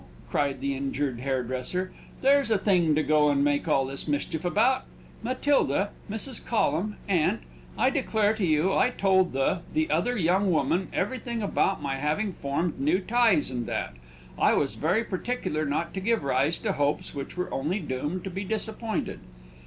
cried 0.31 0.61
the 0.61 0.75
injured 0.75 1.19
hairdresser; 1.19 1.91
"there's 2.23 2.49
a 2.49 2.57
thing 2.57 2.95
to 2.95 3.03
go 3.03 3.29
and 3.29 3.43
make 3.43 3.67
all 3.67 3.85
this 3.85 4.07
mischief 4.07 4.43
about! 4.43 4.83
Matilda, 5.21 5.91
Mrs. 6.09 6.43
Collum, 6.43 6.95
aunt, 7.07 7.41
I 7.77 7.91
declare 7.91 8.33
to 8.33 8.43
you 8.43 8.73
I 8.73 8.89
told 8.89 9.31
the 9.33 9.61
the 9.75 9.91
other 9.91 10.17
young 10.17 10.49
woman 10.51 10.87
everything 10.91 11.43
about 11.43 11.83
my 11.83 11.97
having 11.97 12.33
formed 12.33 12.79
new 12.79 12.97
ties 12.99 13.51
and 13.51 13.67
that. 13.67 13.93
I 14.39 14.55
was 14.55 14.73
very 14.73 15.03
particular 15.03 15.65
not 15.67 15.93
to 15.93 15.99
give 16.01 16.23
rise 16.23 16.57
to 16.57 16.71
hopes 16.73 17.13
which 17.13 17.37
were 17.37 17.53
only 17.53 17.79
doomed 17.79 18.23
to 18.23 18.31
be 18.31 18.43
disappointed. 18.43 19.19